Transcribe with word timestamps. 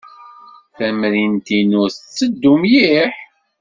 Tamrint-inu 0.77 1.83
tetteddu 1.93 2.53
mliḥ. 2.61 3.13